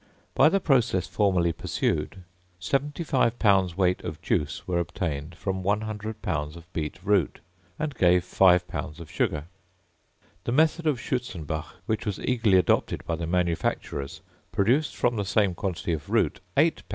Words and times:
By 0.33 0.49
the 0.49 0.59
process 0.59 1.05
formerly 1.05 1.53
pursued, 1.53 2.23
75 2.59 3.37
lbs. 3.37 3.77
weight 3.77 4.01
of 4.03 4.19
juice 4.19 4.67
were 4.67 4.79
obtained 4.79 5.35
from 5.35 5.61
100 5.61 6.19
lbs. 6.23 6.55
of 6.55 6.73
beet 6.73 6.97
root, 7.03 7.39
and 7.77 7.93
gave 7.93 8.23
5 8.23 8.67
lbs. 8.69 8.99
of 8.99 9.11
sugar. 9.11 9.45
The 10.45 10.53
method 10.53 10.87
of 10.87 10.97
Schutzenbach, 10.99 11.75
which 11.85 12.07
was 12.07 12.19
eagerly 12.21 12.57
adopted 12.57 13.05
by 13.05 13.15
the 13.15 13.27
manufacturers, 13.27 14.21
produced 14.51 14.95
from 14.95 15.17
the 15.17 15.23
same 15.23 15.53
quantity 15.53 15.93
of 15.93 16.09
root 16.09 16.39
8 16.57 16.77
lbs. 16.77 16.81